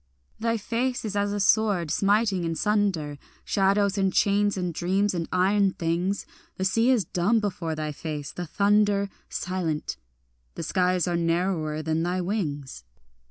Thy 0.39 0.57
face 0.57 1.05
is 1.05 1.15
as 1.15 1.31
a 1.31 1.39
sword 1.39 1.91
smiting 1.91 2.43
in 2.43 2.55
sunder 2.55 3.19
Shadows 3.45 3.99
and 3.99 4.11
chains 4.11 4.57
and 4.57 4.73
dreams 4.73 5.13
and 5.13 5.29
iron 5.31 5.73
things; 5.73 6.25
The 6.57 6.65
sea 6.65 6.89
is 6.89 7.05
dumb 7.05 7.39
before 7.39 7.75
thy 7.75 7.91
face, 7.91 8.31
the 8.31 8.47
thunder 8.47 9.09
Silent, 9.29 9.97
the 10.55 10.63
skies 10.63 11.07
are 11.07 11.15
narrower 11.17 11.83
than 11.83 12.01
thy 12.01 12.19
wings. 12.19 12.83